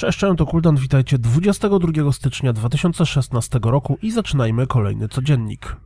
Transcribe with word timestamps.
Cześć, 0.00 0.18
cześć, 0.18 0.38
to 0.38 0.46
Kuldan, 0.46 0.76
witajcie 0.76 1.18
22 1.18 2.12
stycznia 2.12 2.52
2016 2.52 3.58
roku 3.62 3.98
i 4.02 4.10
zaczynajmy 4.10 4.66
kolejny 4.66 5.08
codziennik. 5.08 5.76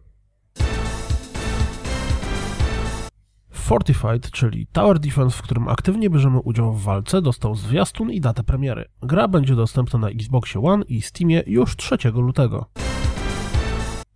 Fortified, 3.53 4.31
czyli 4.31 4.67
Tower 4.67 4.99
Defense, 4.99 5.39
w 5.39 5.43
którym 5.43 5.69
aktywnie 5.69 6.11
bierzemy 6.11 6.39
udział 6.39 6.73
w 6.73 6.83
walce, 6.83 7.23
dostał 7.23 7.55
zwiastun 7.55 8.11
i 8.11 8.21
datę 8.21 8.45
premiery. 8.45 8.85
Gra 9.03 9.29
będzie 9.29 9.55
dostępna 9.55 9.99
na 9.99 10.09
Xboxie 10.09 10.65
One 10.65 10.85
i 10.85 11.03
Steamie 11.03 11.43
już 11.47 11.77
3 11.77 11.97
lutego. 12.15 12.67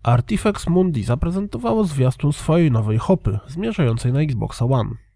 Artifex 0.03 0.67
Mundi 0.67 1.05
zaprezentowało 1.05 1.85
zwiastun 1.85 2.33
swojej 2.33 2.71
nowej 2.71 2.99
hopy, 2.99 3.39
zmierzającej 3.47 4.13
na 4.13 4.21
Xboxa 4.21 4.65
One. 4.65 5.08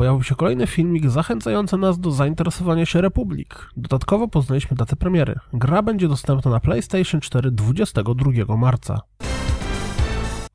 Pojawił 0.00 0.22
się 0.22 0.34
kolejny 0.34 0.66
filmik 0.66 1.10
zachęcający 1.10 1.76
nas 1.76 1.98
do 1.98 2.10
zainteresowania 2.10 2.86
się 2.86 3.00
Republik. 3.00 3.70
Dodatkowo 3.76 4.28
poznaliśmy 4.28 4.76
datę 4.76 4.96
premiery. 4.96 5.34
Gra 5.52 5.82
będzie 5.82 6.08
dostępna 6.08 6.50
na 6.50 6.60
PlayStation 6.60 7.20
4 7.20 7.50
22 7.50 8.56
marca. 8.56 9.00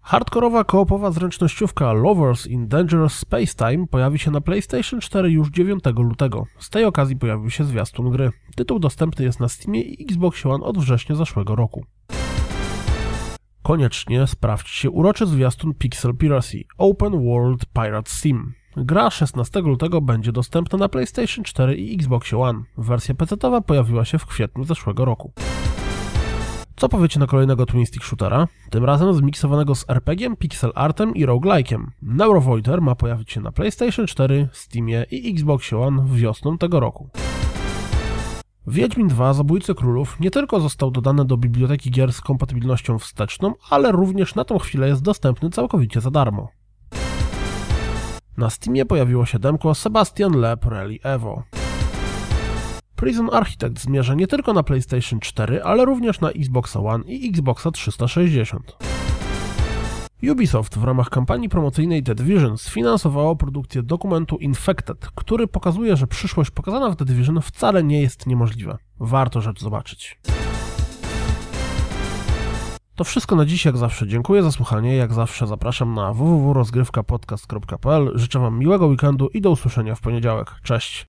Hardkorowa 0.01 0.63
koopowa 0.63 1.11
zręcznościówka 1.11 1.93
Lovers 1.93 2.47
in 2.47 2.67
Dangerous 2.67 3.13
Space 3.13 3.55
Time 3.55 3.87
pojawi 3.87 4.19
się 4.19 4.31
na 4.31 4.41
PlayStation 4.41 5.01
4 5.01 5.31
już 5.31 5.49
9 5.49 5.83
lutego. 5.97 6.45
Z 6.59 6.69
tej 6.69 6.85
okazji 6.85 7.15
pojawił 7.15 7.49
się 7.49 7.63
zwiastun 7.63 8.11
gry. 8.11 8.31
Tytuł 8.55 8.79
dostępny 8.79 9.25
jest 9.25 9.39
na 9.39 9.47
Steamie 9.47 9.81
i 9.81 10.03
Xbox 10.03 10.45
One 10.45 10.65
od 10.65 10.77
września 10.77 11.15
zeszłego 11.15 11.55
roku. 11.55 11.85
Koniecznie 13.63 14.27
sprawdźcie 14.27 14.89
uroczy 14.89 15.25
zwiastun 15.25 15.73
Pixel 15.73 16.15
Piracy 16.15 16.63
Open 16.77 17.25
World 17.25 17.65
Pirate 17.65 18.11
Sim. 18.11 18.53
Gra 18.77 19.09
16 19.09 19.61
lutego 19.61 20.01
będzie 20.01 20.31
dostępna 20.31 20.77
na 20.77 20.89
PlayStation 20.89 21.43
4 21.43 21.75
i 21.75 21.95
Xbox 21.95 22.33
One. 22.33 22.63
Wersja 22.77 23.15
PC-towa 23.15 23.61
pojawiła 23.61 24.05
się 24.05 24.17
w 24.17 24.25
kwietniu 24.25 24.63
zeszłego 24.63 25.05
roku. 25.05 25.31
Co 26.75 26.89
powiecie 26.89 27.19
na 27.19 27.27
kolejnego 27.27 27.65
twin 27.65 27.85
stick 27.85 28.05
shootera? 28.05 28.47
Tym 28.69 28.85
razem 28.85 29.13
zmiksowanego 29.13 29.75
z 29.75 29.89
RPG, 29.89 30.35
pixel 30.35 30.71
artem 30.75 31.15
i 31.15 31.25
roguelike'iem. 31.25 31.85
Neurovoider 32.01 32.81
ma 32.81 32.95
pojawić 32.95 33.31
się 33.31 33.41
na 33.41 33.51
PlayStation 33.51 34.07
4, 34.07 34.49
Steamie 34.51 35.05
i 35.11 35.31
Xbox 35.31 35.73
One 35.73 36.05
wiosną 36.13 36.57
tego 36.57 36.79
roku. 36.79 37.09
Wiedźmin 38.67 39.07
2 39.07 39.33
Zabójcy 39.33 39.75
Królów 39.75 40.19
nie 40.19 40.31
tylko 40.31 40.59
został 40.59 40.91
dodany 40.91 41.25
do 41.25 41.37
biblioteki 41.37 41.91
gier 41.91 42.13
z 42.13 42.21
kompatybilnością 42.21 42.99
wsteczną, 42.99 43.53
ale 43.69 43.91
również 43.91 44.35
na 44.35 44.45
tą 44.45 44.59
chwilę 44.59 44.87
jest 44.87 45.01
dostępny 45.01 45.49
całkowicie 45.49 46.01
za 46.01 46.11
darmo. 46.11 46.49
Na 48.37 48.49
Steamie 48.49 48.85
pojawiło 48.85 49.25
się 49.25 49.39
demko 49.39 49.75
Sebastian 49.75 50.39
Lep 50.39 50.65
Rally 50.65 50.97
Evo. 51.03 51.43
Prison 52.95 53.29
Architect 53.33 53.79
zmierza 53.79 54.13
nie 54.13 54.27
tylko 54.27 54.53
na 54.53 54.63
PlayStation 54.63 55.19
4, 55.19 55.63
ale 55.63 55.85
również 55.85 56.21
na 56.21 56.29
Xbox 56.29 56.75
One 56.75 57.03
i 57.07 57.29
Xboxa 57.29 57.71
360. 57.71 58.77
Ubisoft 60.31 60.77
w 60.77 60.83
ramach 60.83 61.09
kampanii 61.09 61.49
promocyjnej 61.49 62.03
The 62.03 62.15
Division 62.15 62.57
sfinansowało 62.57 63.35
produkcję 63.35 63.83
dokumentu 63.83 64.37
Infected, 64.37 65.07
który 65.15 65.47
pokazuje, 65.47 65.97
że 65.97 66.07
przyszłość 66.07 66.51
pokazana 66.51 66.89
w 66.89 66.95
The 66.95 67.05
Division 67.05 67.41
wcale 67.41 67.83
nie 67.83 68.01
jest 68.01 68.27
niemożliwa. 68.27 68.77
Warto 68.99 69.41
rzecz 69.41 69.61
zobaczyć. 69.61 70.19
To 72.95 73.03
wszystko 73.03 73.35
na 73.35 73.45
dziś, 73.45 73.65
jak 73.65 73.77
zawsze. 73.77 74.07
Dziękuję 74.07 74.43
za 74.43 74.51
słuchanie. 74.51 74.95
Jak 74.95 75.13
zawsze 75.13 75.47
zapraszam 75.47 75.93
na 75.93 76.13
www.rozgrywkapodcast.pl. 76.13 78.11
Życzę 78.15 78.39
Wam 78.39 78.59
miłego 78.59 78.87
weekendu 78.87 79.27
i 79.27 79.41
do 79.41 79.49
usłyszenia 79.49 79.95
w 79.95 80.01
poniedziałek. 80.01 80.51
Cześć! 80.63 81.03